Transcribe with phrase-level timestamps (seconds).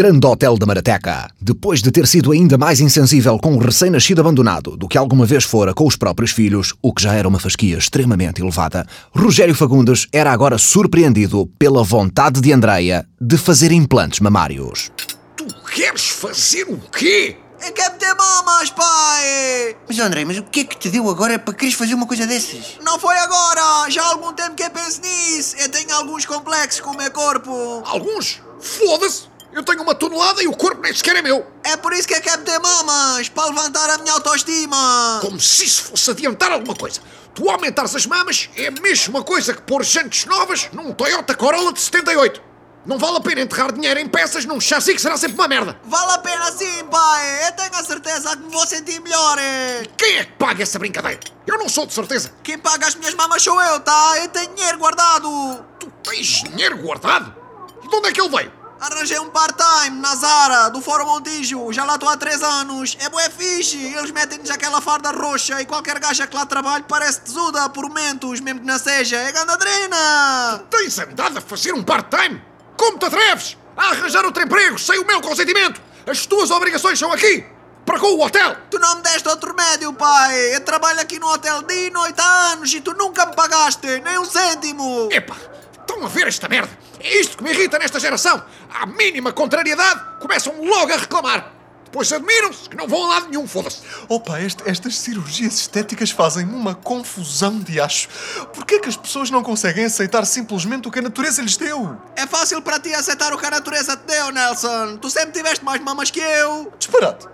[0.00, 1.28] Grande Hotel da Marateca.
[1.38, 5.44] Depois de ter sido ainda mais insensível com o recém-nascido abandonado do que alguma vez
[5.44, 10.06] fora com os próprios filhos, o que já era uma fasquia extremamente elevada, Rogério Fagundes
[10.10, 14.90] era agora surpreendido pela vontade de Andreia de fazer implantes mamários.
[15.36, 17.36] Tu queres fazer o quê?
[17.60, 19.76] É que é meter mamas, pai!
[19.86, 22.26] Mas André, mas o que é que te deu agora para quereres fazer uma coisa
[22.26, 22.78] dessas?
[22.82, 23.90] Não foi agora!
[23.90, 25.56] Já há algum tempo que eu penso nisso!
[25.58, 27.82] Eu tenho alguns complexos com o meu corpo!
[27.84, 28.40] Alguns?
[28.62, 29.29] Foda-se!
[29.52, 31.44] Eu tenho uma tonelada e o corpo nem sequer é meu!
[31.64, 33.28] É por isso que eu quero meter mamas!
[33.28, 35.18] Para levantar a minha autoestima!
[35.20, 37.00] Como se isso fosse adiantar alguma coisa!
[37.34, 41.72] Tu aumentares as mamas é a mesma coisa que pôr jantes novas num Toyota Corolla
[41.72, 42.40] de 78!
[42.86, 45.78] Não vale a pena enterrar dinheiro em peças num chassi que será sempre uma merda!
[45.84, 47.48] Vale a pena sim, pai!
[47.48, 49.36] Eu tenho a certeza que me vou sentir melhor!
[49.38, 49.82] é.
[49.96, 51.18] Quem é que paga essa brincadeira?
[51.44, 52.32] Eu não sou de certeza!
[52.44, 54.12] Quem paga as minhas mamas sou eu, tá?
[54.18, 55.64] Eu tenho dinheiro guardado!
[55.80, 57.34] Tu tens dinheiro guardado?
[57.82, 58.59] E de onde é que ele veio?
[58.80, 61.70] Arranjei um part-time na Zara, do Fórum Montijo.
[61.70, 62.96] Já lá estou há 3 anos.
[62.98, 63.76] É bué fixe.
[63.76, 68.40] Eles metem-nos aquela farda roxa e qualquer gaja que lá trabalha parece tesuda por momentos,
[68.40, 69.16] mesmo que não seja.
[69.16, 70.64] É gandadrina!
[70.70, 72.42] Tens andado a fazer um part-time?
[72.74, 75.78] Como te atreves a arranjar outro emprego sem o meu consentimento?
[76.06, 77.44] As tuas obrigações são aqui,
[77.84, 78.56] para com o hotel.
[78.70, 80.54] Tu não me deste outro remédio, pai.
[80.56, 84.18] Eu trabalho aqui no hotel de noite há anos e tu nunca me pagaste, nem
[84.18, 85.10] um cêntimo.
[85.12, 85.36] Epá,
[85.78, 86.89] estão a ver esta merda?
[87.02, 88.42] É isto que me irrita nesta geração.
[88.72, 91.52] À mínima contrariedade, começam logo a reclamar.
[91.84, 93.82] Depois admiram-se que não vão a lado nenhum, foda-se.
[94.08, 98.08] Opa, este- estas cirurgias estéticas fazem-me uma confusão de acho.
[98.54, 101.96] Porquê que as pessoas não conseguem aceitar simplesmente o que a natureza lhes deu?
[102.14, 104.98] É fácil para ti aceitar o que a natureza te deu, Nelson.
[104.98, 106.72] Tu sempre tiveste mais mamas que eu.
[106.78, 107.26] Disparate!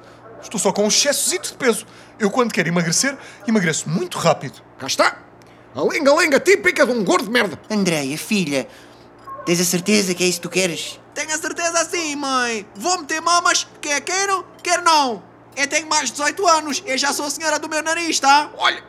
[0.43, 1.85] Estou só com um excessozito de peso.
[2.19, 3.15] Eu, quando quero emagrecer,
[3.47, 4.63] emagreço muito rápido.
[4.79, 5.19] Cá está.
[5.75, 7.61] A lenga-lenga típica de um gordo de merda.
[7.69, 8.67] Andréia, filha,
[9.47, 11.01] tens a certeza que é isso que tu queres?
[11.15, 12.67] Tenho a certeza sim, mãe.
[12.75, 15.23] Vou meter mamas, quer queiram, quer não.
[15.57, 18.51] Eu tenho mais de 18 anos, eu já sou a senhora do meu nariz, tá?
[18.59, 18.83] Olha,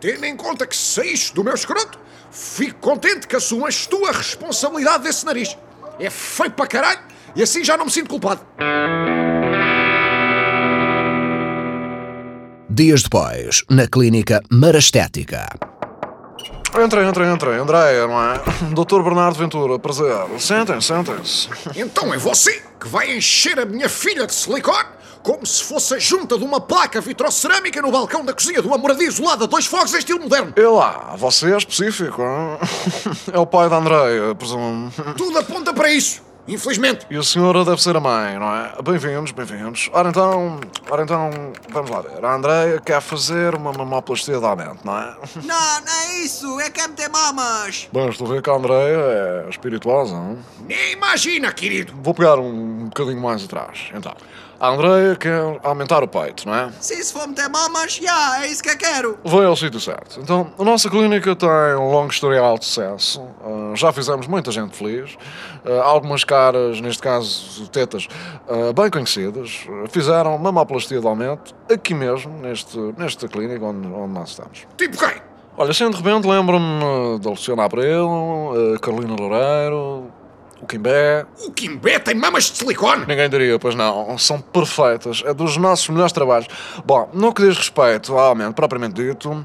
[0.00, 1.98] tendo em conta que saíste do meu escroto,
[2.30, 5.56] fico contente que assumas tu a responsabilidade desse nariz.
[5.98, 7.00] É feio para caralho
[7.34, 8.44] e assim já não me sinto culpado.
[12.68, 15.69] Dias depois, na clínica Marastética.
[16.78, 17.58] Entrem, entrem, entrem.
[17.58, 18.40] Andréia, não é?
[18.72, 20.14] Doutor Bernardo Ventura, prazer.
[20.38, 21.48] Sentem, sentem-se.
[21.76, 25.98] Então é você que vai encher a minha filha de silicone como se fosse a
[25.98, 29.92] junta de uma placa vitrocerâmica no balcão da cozinha de uma moradia isolada, dois fogos
[29.94, 30.52] em estilo moderno.
[30.56, 32.58] E lá, você é específico, hein?
[33.32, 34.90] É o pai da Andréia, presumo.
[35.16, 37.06] Tudo aponta para isso, infelizmente.
[37.10, 38.72] E a senhora deve ser a mãe, não é?
[38.82, 39.90] Bem-vindos, bem-vindos.
[39.92, 41.30] Ora então, ora então,
[41.70, 42.24] vamos lá ver.
[42.24, 45.14] A Andréia quer fazer uma mamoplastia de aumento, não é?
[45.44, 47.88] Não, não é isso, é quer meter mamas.
[47.92, 50.38] Bem, estou a ver que a Andréia é espirituosa, não?
[50.66, 51.92] Nem imagina, querido.
[52.02, 54.14] Vou pegar um bocadinho mais atrás, então.
[54.60, 56.70] A Andréia quer aumentar o peito, não é?
[56.80, 59.18] Se isso for meter mamas, já, é isso que eu quero.
[59.24, 60.20] Vai ao sítio certo.
[60.20, 63.26] Então, a nossa clínica tem um longo historial de sucesso.
[63.42, 65.16] Ah, já fizemos muita gente feliz.
[65.64, 68.06] Ah, algumas caras, neste caso tetas,
[68.48, 74.14] ah, bem conhecidas, ah, fizeram mamoplastia de aumento aqui mesmo, neste, nesta clínica onde, onde
[74.14, 74.64] nós estamos.
[74.76, 75.20] Tipo quem?
[75.56, 80.06] Olha, assim de repente lembro-me ah, da Luciana Abreu, a Carolina Loureiro,
[80.62, 81.26] o Quimbé.
[81.46, 83.06] O Kimbé tem mamas de silicone.
[83.08, 85.22] Ninguém diria, pois não, são perfeitas.
[85.24, 86.46] É dos nossos melhores trabalhos.
[86.84, 89.44] Bom, no que diz respeito ao aumento propriamente dito,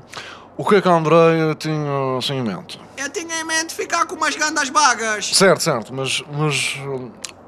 [0.57, 2.79] o que é que a Andreia tinha assim em mente?
[2.97, 5.35] Eu tinha em mente ficar com umas gandas bagas.
[5.35, 6.79] Certo, certo, mas, mas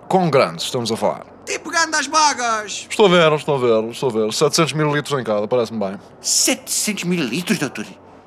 [0.08, 1.26] com grandes estamos a falar.
[1.46, 2.86] Tipo gandas bagas.
[2.90, 4.34] Estou a ver, estou a ver, estou a ver.
[4.34, 5.98] 700 mililitros em cada, parece-me bem.
[6.20, 7.86] 700 mililitros, doutor?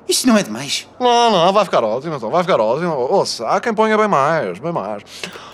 [0.09, 0.87] Isso não é demais.
[0.99, 2.93] Não, não, vai ficar ótimo, então, vai ficar ótimo.
[2.93, 5.03] Ouça, há quem ponha bem mais, bem mais.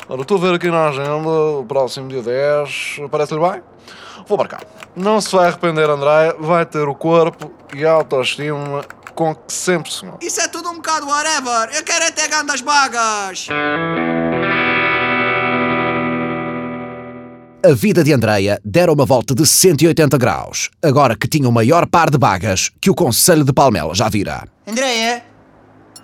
[0.08, 3.62] Ora, estou a ver aqui na agenda, o próximo dia 10, parece-lhe bem?
[4.26, 4.62] Vou marcar.
[4.96, 8.84] Não se vai arrepender, André, vai ter o corpo e a autoestima
[9.18, 10.20] com que sempre sonhou.
[10.22, 11.76] Isso é tudo um bocado whatever.
[11.76, 13.48] Eu quero é ter gandas bagas.
[17.66, 21.88] A vida de Andreia dera uma volta de 180 graus, agora que tinha o maior
[21.88, 24.48] par de bagas que o Conselho de Palmela já vira.
[24.68, 25.24] Andréia?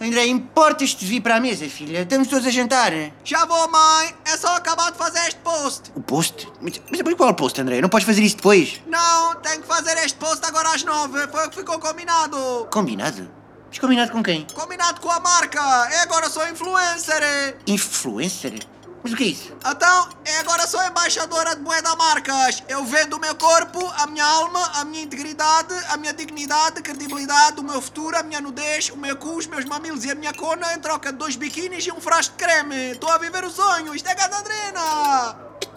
[0.03, 2.01] Andréia, importas-te vir para a mesa, filha?
[2.01, 2.91] Estamos todos a jantar.
[3.23, 4.13] Já vou, mãe.
[4.25, 5.91] É só acabar de fazer este post.
[5.95, 6.51] O post?
[6.59, 7.81] Mas, mas qual post, Andréia?
[7.81, 8.81] Não podes fazer isso depois?
[8.85, 11.25] Não, tenho que fazer este post agora às nove.
[11.27, 12.67] Foi o que ficou combinado.
[12.69, 13.31] Combinado?
[13.69, 14.45] Mas combinado com quem?
[14.53, 15.59] Combinado com a marca.
[15.93, 17.55] Eu agora sou influencer.
[17.65, 18.72] Influencer?
[19.03, 19.53] Mas o que é isso?
[19.65, 20.09] Então,
[20.39, 22.63] agora sou embaixadora de moeda marcas.
[22.69, 27.59] Eu vendo o meu corpo, a minha alma, a minha integridade, a minha dignidade, credibilidade,
[27.59, 30.33] o meu futuro, a minha nudez, o meu cu, os meus mamilos e a minha
[30.33, 32.91] cona em troca de dois biquínis e um frasco de creme.
[32.91, 33.93] Estou a viver o sonho.
[33.93, 35.35] Isto é gadadrena.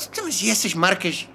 [0.09, 1.29] Então, e essas marcas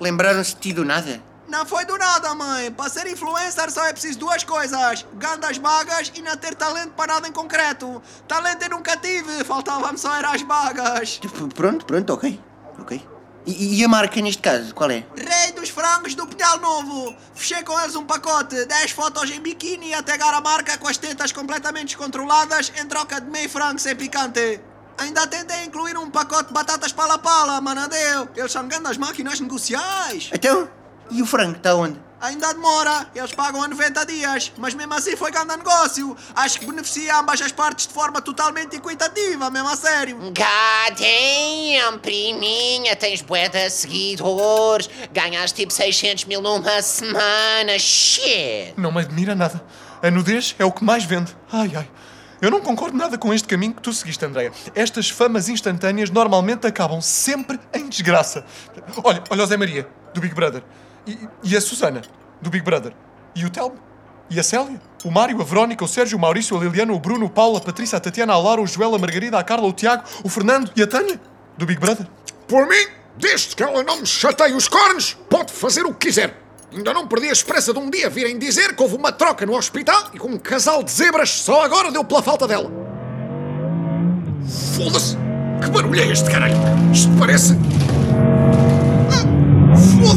[0.00, 1.22] lembraram-se de ti do nada?
[1.48, 2.70] Não foi do nada, mãe.
[2.72, 7.14] Para ser influencer só é preciso duas coisas: gandas bagas e não ter talento para
[7.14, 8.02] nada em concreto.
[8.26, 11.18] Talento eu nunca tive, faltava-me só era as bagas.
[11.18, 12.40] Tipo, Pronto, pronto, ok.
[12.78, 13.08] Ok.
[13.46, 15.06] E, e a marca neste caso, qual é?
[15.16, 17.14] Rei dos frangos do Pinhal Novo.
[17.32, 20.96] Fechei com eles um pacote, 10 fotos em biquíni até pegar a marca com as
[20.96, 24.60] tetas completamente descontroladas em troca de meio frango sem picante.
[24.98, 28.28] Ainda tentei incluir um pacote de batatas pala-pala, mas não deu.
[28.34, 30.30] Eles são grandes máquinas negociais.
[30.32, 30.68] Então,
[31.10, 32.06] e o frango está onde?
[32.18, 36.16] Ainda demora, eles pagam a 90 dias, mas mesmo assim foi grande negócio.
[36.34, 40.16] Acho que beneficia ambas as partes de forma totalmente equitativa, mesmo a sério.
[40.16, 44.88] God damn, priminha, tens bué de seguidores.
[45.12, 47.78] Ganhaste tipo 600 mil numa semana.
[47.78, 48.74] Shit.
[48.78, 49.62] Não me admira nada.
[50.02, 51.36] A nudez é o que mais vende.
[51.52, 51.88] Ai, ai.
[52.40, 54.52] Eu não concordo nada com este caminho que tu seguiste, Andréia.
[54.74, 58.44] Estas famas instantâneas normalmente acabam sempre em desgraça.
[59.04, 60.62] Olha, olha o Zé Maria, do Big Brother.
[61.42, 62.02] E, a Susana,
[62.40, 62.92] do Big Brother.
[63.34, 63.76] E o Telmo.
[64.28, 64.80] E a Célia.
[65.04, 67.60] O Mário, a Verónica, o Sérgio, o Maurício, a Liliana, o Bruno, o Paulo, a
[67.60, 70.70] Patrícia, a Tatiana, a Laura, o Joel, a Margarida, a Carla, o Tiago, o Fernando
[70.74, 71.20] e a Tânia,
[71.56, 72.06] do Big Brother.
[72.48, 72.86] Por mim,
[73.16, 76.42] desde que ela não me chateie os cornos, pode fazer o que quiser.
[76.72, 79.56] Ainda não perdi a esperança de um dia virem dizer que houve uma troca no
[79.56, 82.70] hospital e que um casal de zebras só agora deu pela falta dela.
[84.74, 85.16] Foda-se!
[85.62, 86.54] Que barulho é este, caralho?
[86.92, 87.56] Isto parece.
[89.10, 90.15] Ah, Foda-se!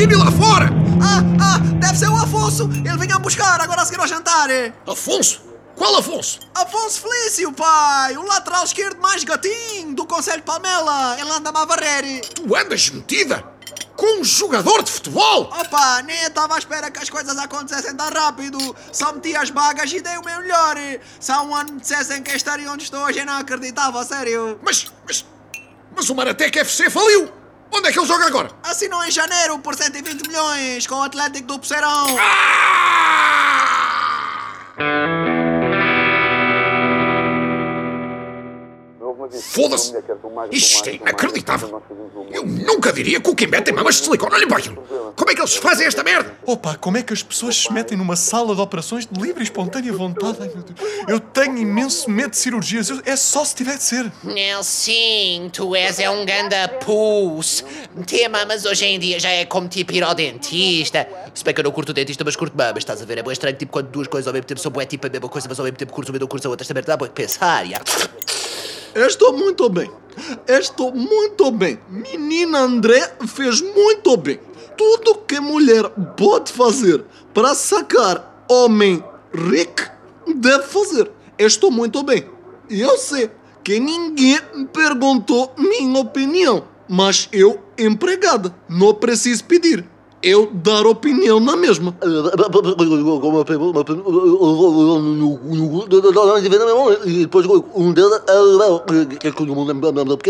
[0.00, 0.70] Lamborghini lá fora!
[1.02, 2.70] Ah, ah, deve ser o Afonso.
[2.72, 4.48] Ele vinha buscar agora a seguir ao jantar.
[4.86, 5.42] Afonso?
[5.76, 6.40] Qual Afonso?
[6.54, 8.16] Afonso Felício, pai!
[8.16, 11.16] O lateral esquerdo mais gatinho do Conselho de Palmela.
[11.20, 12.22] Ele anda-me a varrer.
[12.34, 13.44] Tu andas metida?
[13.94, 15.50] Com um jogador de futebol?
[15.52, 18.58] Opa, nem estava à espera que as coisas acontecessem tão rápido.
[18.90, 20.76] Só meti as bagas e dei o meu melhor.
[21.18, 24.04] Se há um ano me dissessem que estaria onde estou hoje, eu não acreditava, a
[24.04, 24.58] sério.
[24.62, 25.26] Mas, mas,
[25.94, 27.39] mas o Maratec FC faliu!
[27.72, 28.50] Onde é que ele joga agora?
[28.62, 32.06] Assinou em janeiro por 120 milhões com o Atlético do Poceirão.
[39.38, 39.94] Foda-se!
[40.50, 41.82] Isto é inacreditável!
[42.32, 44.34] Eu nunca diria que o Kimbé tem mamas de silicone.
[44.34, 44.82] Olha para aquilo!
[45.16, 46.32] Como é que eles fazem esta merda?
[46.46, 49.44] Opa, como é que as pessoas se metem numa sala de operações de livre e
[49.44, 50.38] espontânea vontade?
[50.40, 50.78] Ai, meu Deus.
[51.08, 52.88] Eu tenho imenso medo de cirurgias.
[52.88, 54.10] Eu- É só se tiver de ser.
[54.22, 57.64] Nelson, tu és é um ganda pus.
[58.06, 61.06] Ter mamas hoje em dia já é como tipo ir ao dentista.
[61.34, 63.18] Se bem que eu não curto o dentista, mas curto mamas, estás a ver?
[63.18, 65.28] É bem estranho, tipo, quando duas coisas ao mesmo tempo são bué, tipo a mesma
[65.28, 66.62] coisa, mas ao mesmo tempo curto uma e não curto a outra.
[66.62, 67.80] Esta merda dá bué que pensar, já.
[68.94, 69.90] Estou muito bem.
[70.46, 71.78] Estou muito bem.
[71.88, 74.40] Menina André fez muito bem.
[74.76, 79.02] Tudo que mulher pode fazer para sacar homem
[79.32, 79.82] rico,
[80.36, 81.10] deve fazer.
[81.38, 82.26] Estou muito bem.
[82.68, 83.30] Eu sei
[83.62, 84.40] que ninguém
[84.72, 89.86] perguntou minha opinião, mas eu, empregada, não preciso pedir.
[90.22, 91.96] Eu dar opinião na mesma.
[97.06, 97.26] E
[97.66, 97.94] um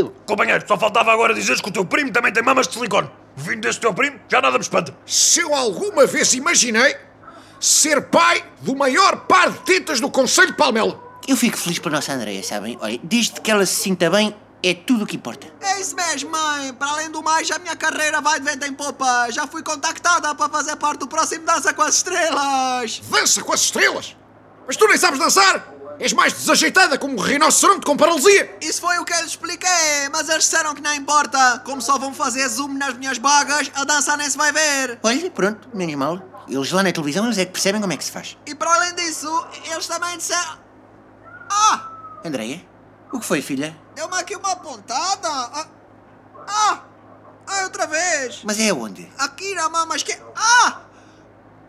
[0.07, 0.11] é.
[0.27, 3.11] Companheiro, só faltava agora dizeres que o teu primo também tem mamas de silicone.
[3.37, 4.95] Vindo desse teu primo, já nada me espanta.
[5.05, 6.95] Se eu alguma vez imaginei
[7.61, 10.99] ser pai do maior par de tetas do Conselho de Palmela.
[11.29, 12.79] Eu fico feliz por nossa Andreia, sabem?
[12.81, 15.47] Olha, desde que ela se sinta bem, é tudo o que importa.
[15.61, 16.73] É isso mesmo, mãe.
[16.75, 19.31] Para além do mais, a minha carreira vai de vento em popa.
[19.31, 23.01] Já fui contactada para fazer parte do próximo Dança com as Estrelas.
[23.11, 24.17] Dança com as estrelas.
[24.67, 25.75] Mas tu nem sabes dançar?
[25.99, 28.57] És mais desajeitada como um rinoceronte com paralisia.
[28.61, 31.63] Isso foi o que eu lhes expliquei, mas eles disseram que não importa.
[31.65, 34.99] Como só vão fazer zoom nas minhas bagas, a dança nem se vai ver.
[35.03, 36.23] Olha, pronto, menos mal.
[36.49, 38.37] Eles lá na televisão, eles é que percebem como é que se faz.
[38.47, 40.59] E para além disso, eles também disseram...
[41.51, 41.91] Ah!
[42.25, 42.65] Andreia,
[43.13, 43.77] o que foi, filha?
[43.95, 45.29] Deu-me aqui uma pontada.
[45.29, 45.67] Ah!
[46.49, 46.81] Ah!
[47.47, 48.43] Ah, outra vez.
[48.45, 49.11] Mas é onde?
[49.19, 50.25] Aqui na mama esquerda.
[50.37, 50.81] Ah!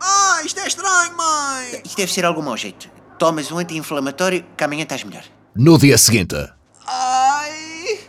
[0.00, 1.82] Ah, isto é estranho, mãe.
[1.84, 2.88] Isto deve ser algum mau jeito.
[3.18, 5.24] Tomas um anti-inflamatório que amanhã estás melhor.
[5.54, 6.34] No dia seguinte,
[6.86, 8.00] Ai.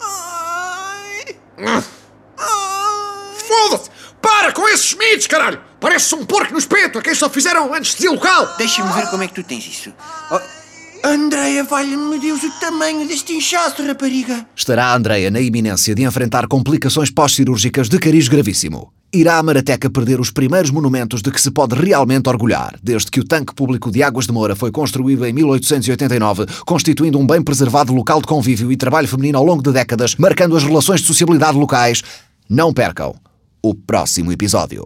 [0.00, 1.36] Ai.
[1.58, 1.84] Ai.
[3.36, 3.90] Foda-se!
[4.20, 5.60] Para com esses mitos, caralho!
[5.80, 8.56] Parece um porco no espeto a quem só fizeram anestesia local!
[8.56, 9.92] Deixa-me ver como é que tu tens isso.
[10.30, 10.40] Oh,
[11.04, 14.46] Andreia, valha-me Deus, o tamanho deste inchaço, rapariga.
[14.54, 18.92] estará a Andreia na iminência de enfrentar complicações pós-cirúrgicas de cariz gravíssimo.
[19.12, 23.18] Irá a Marateca perder os primeiros monumentos de que se pode realmente orgulhar, desde que
[23.18, 27.92] o tanque público de Águas de Moura foi construído em 1889, constituindo um bem preservado
[27.92, 31.58] local de convívio e trabalho feminino ao longo de décadas, marcando as relações de sociabilidade
[31.58, 32.02] locais.
[32.48, 33.12] Não percam
[33.60, 34.84] o próximo episódio.